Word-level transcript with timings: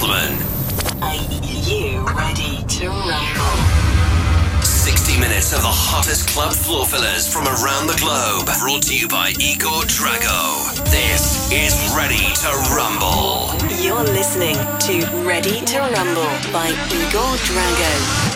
gentlemen, 0.00 0.42
are 1.02 1.14
you 1.68 2.00
ready 2.16 2.64
to 2.64 2.88
rumble? 2.88 4.62
60 4.62 5.20
minutes 5.20 5.52
of 5.52 5.60
the 5.60 5.68
hottest 5.68 6.28
club 6.30 6.52
floor 6.52 6.86
fillers 6.86 7.30
from 7.30 7.44
around 7.44 7.86
the 7.86 7.98
globe, 8.00 8.46
brought 8.60 8.82
to 8.84 8.96
you 8.96 9.08
by 9.08 9.34
Igor 9.38 9.82
Drago. 9.84 10.72
This 10.90 11.52
is 11.52 11.76
Ready 11.94 12.16
to 12.16 12.48
Rumble. 12.72 13.52
You're 13.84 14.04
listening 14.16 14.56
to 14.56 15.06
Ready 15.26 15.60
to 15.66 15.78
Rumble 15.80 16.32
by 16.50 16.68
Igor 16.88 17.36
Drago. 17.44 18.29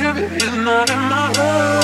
It's 0.00 0.44
is 0.44 0.54
not 0.64 0.88
in 0.90 0.98
my 1.10 1.32
world. 1.36 1.77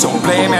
Don't 0.00 0.22
blame 0.22 0.52
me, 0.52 0.57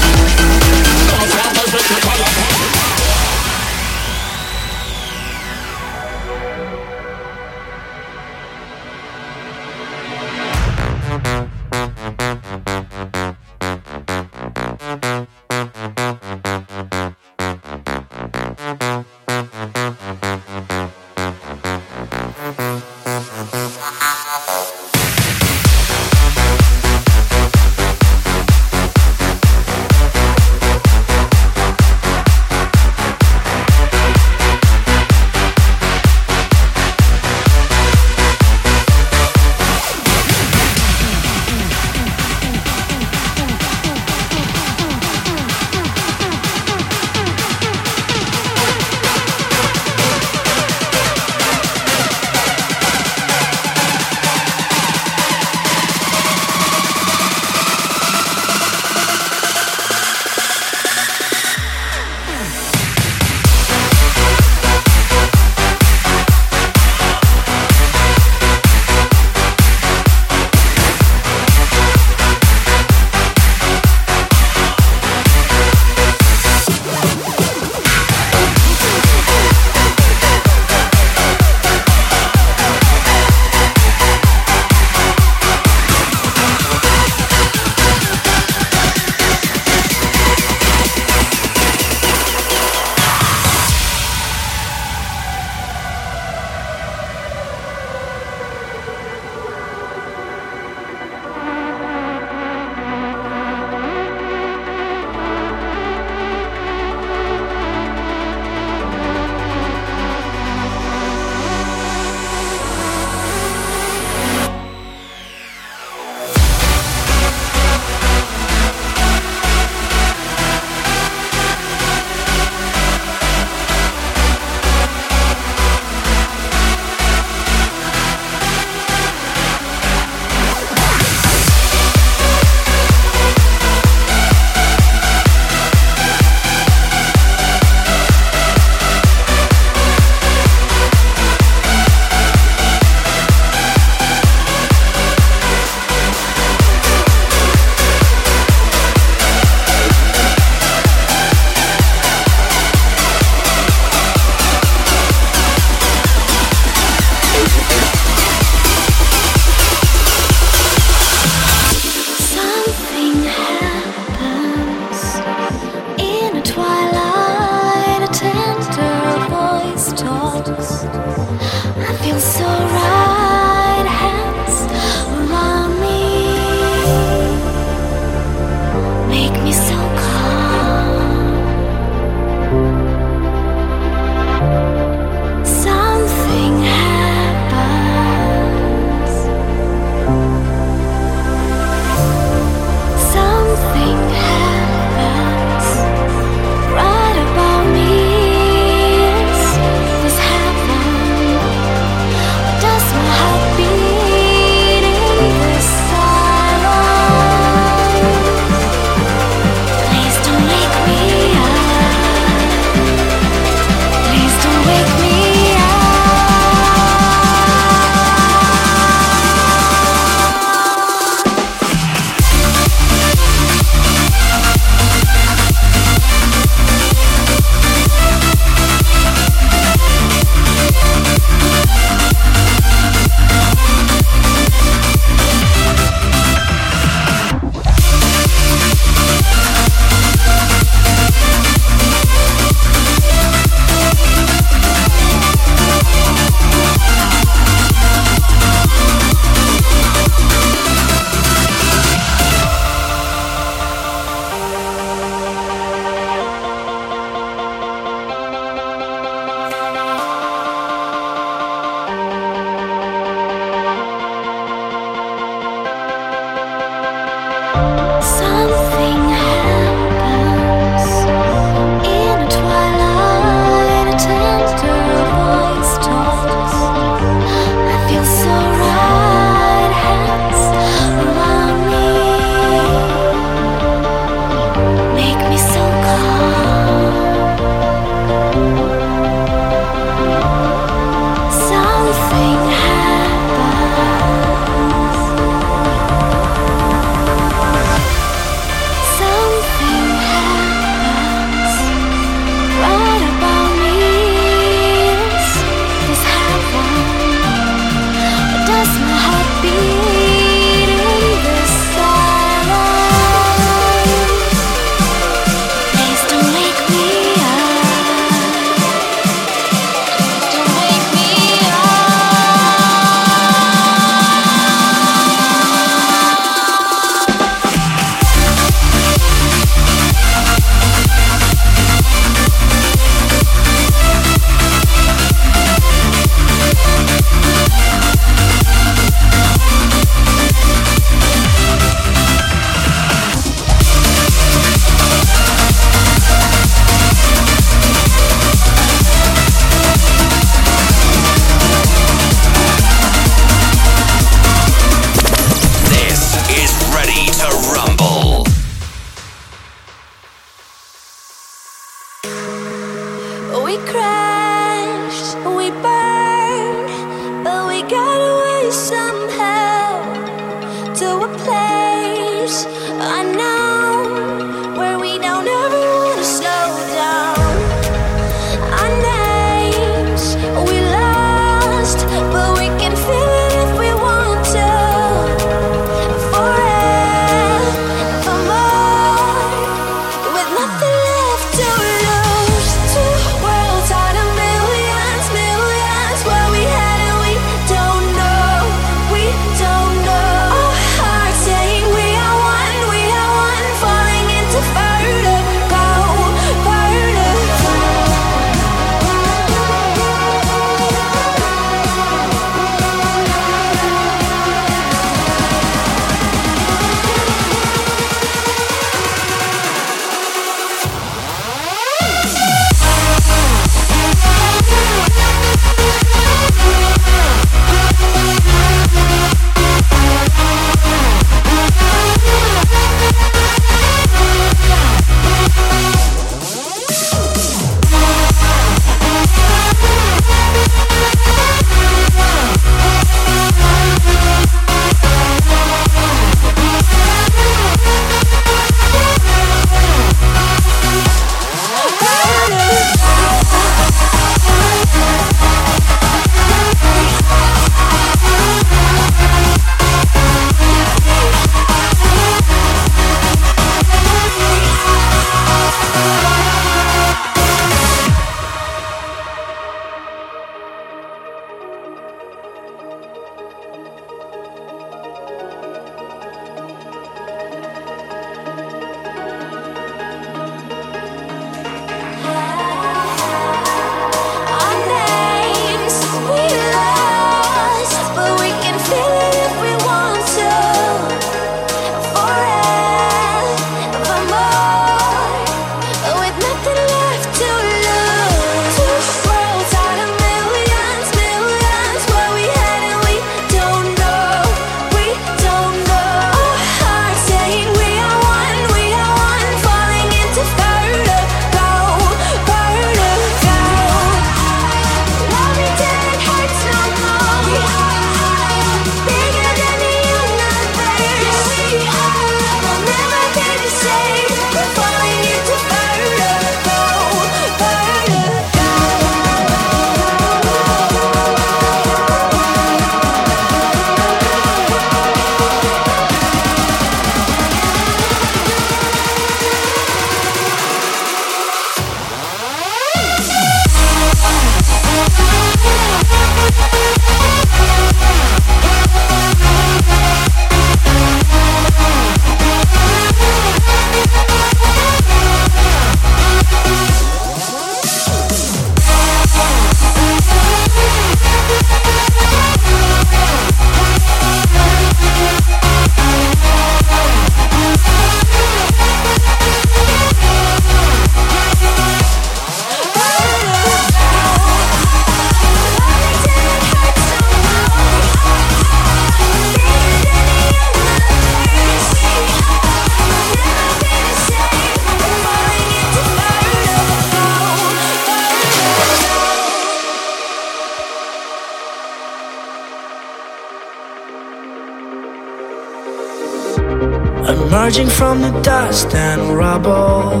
from 597.76 598.00
the 598.00 598.10
dust 598.22 598.74
and 598.74 599.14
rubble, 599.18 600.00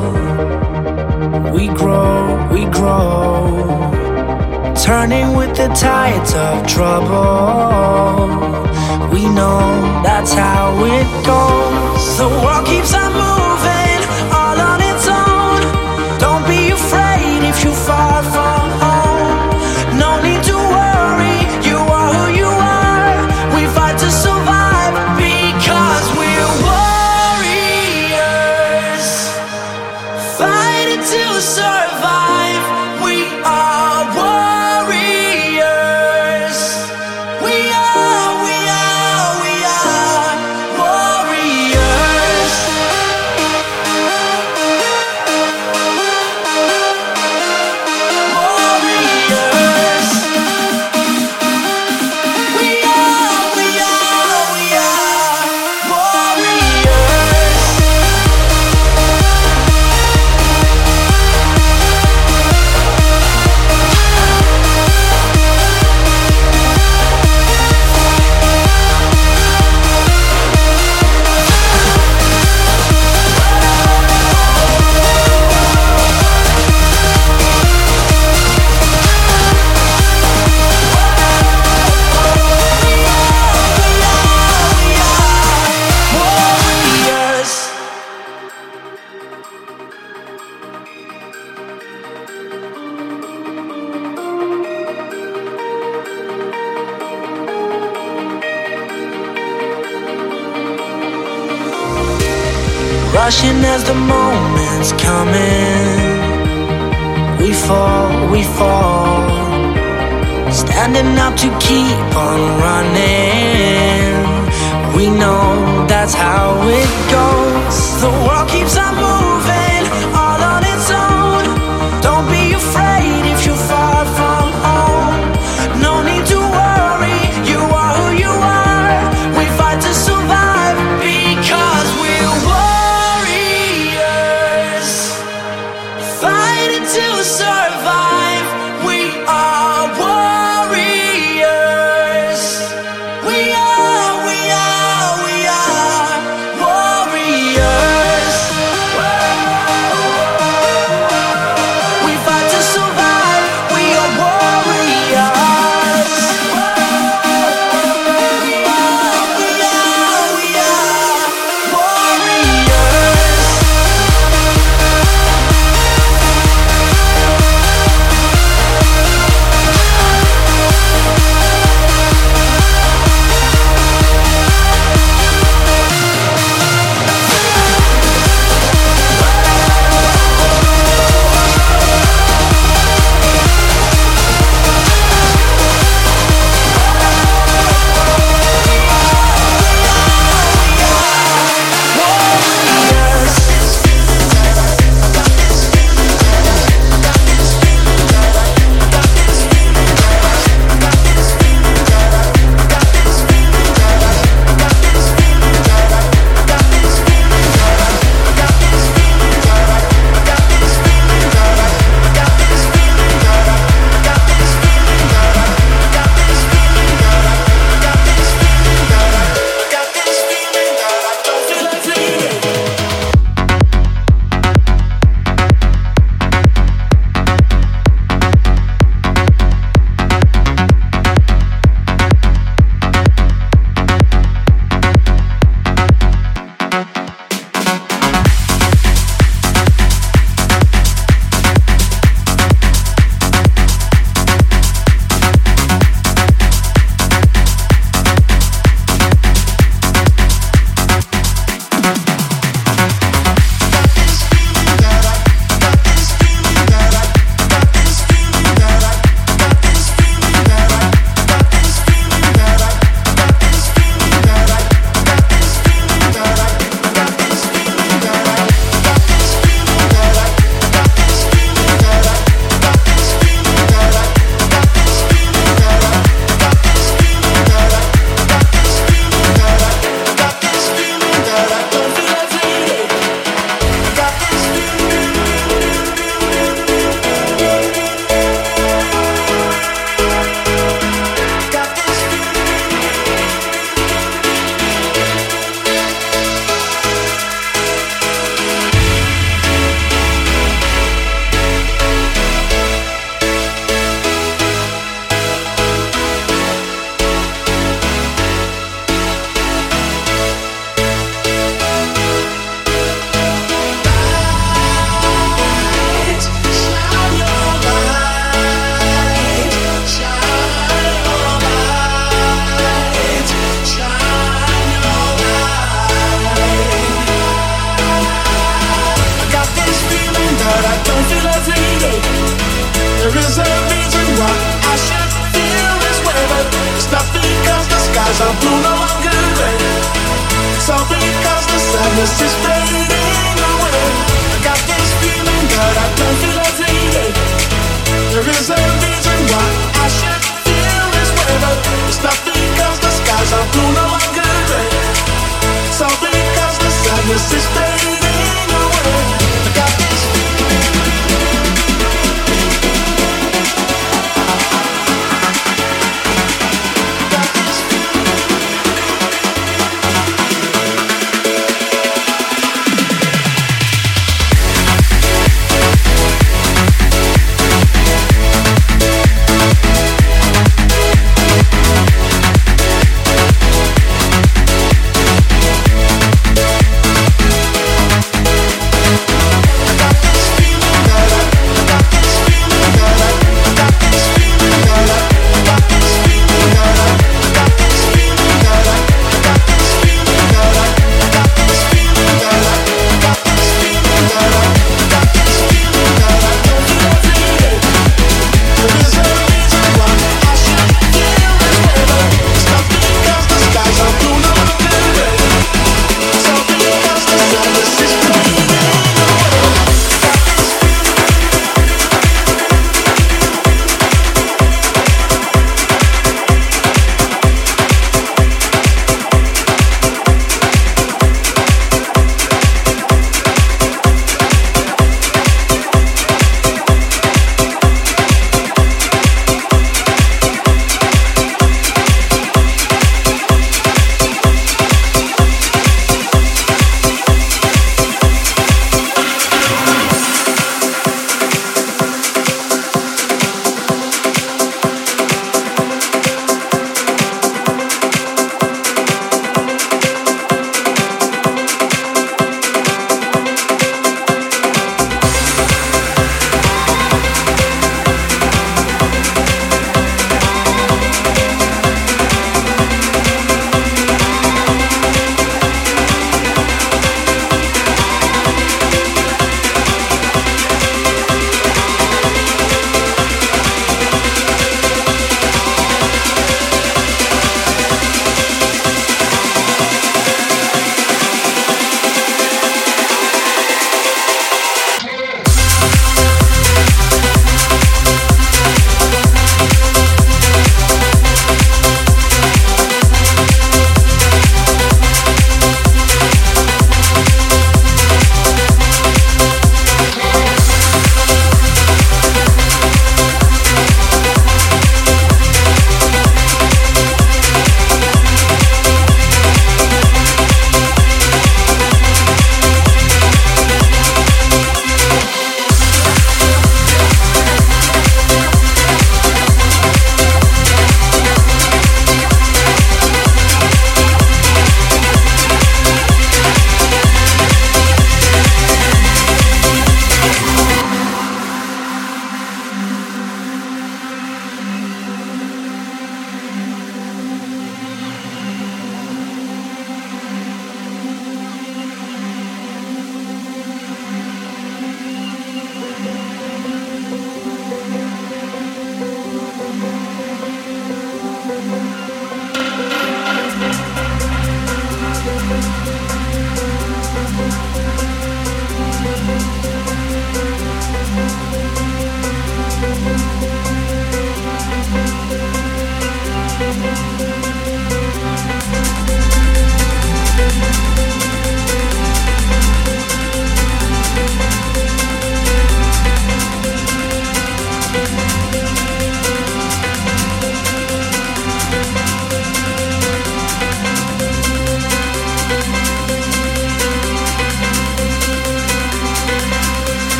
we 1.52 1.68
grow, 1.68 2.48
we 2.50 2.64
grow. 2.66 3.52
Turning 4.82 5.36
with 5.36 5.54
the 5.56 5.68
tides 5.74 6.32
of 6.34 6.66
trouble, 6.66 8.16
we 9.12 9.28
know 9.28 9.60
that's 10.02 10.32
how 10.32 10.72
it 10.84 11.08
goes. 11.26 12.16
The 12.16 12.28
world 12.42 12.66
keeps 12.66 12.94
on 12.94 13.12
moving 13.12 14.00
all 14.32 14.58
on 14.70 14.80
its 14.90 15.06
own. 15.06 15.60
Don't 16.18 16.46
be 16.48 16.70
afraid 16.70 17.42
if 17.50 17.62
you 17.62 17.72
fall 17.72 18.22
from 18.22 18.45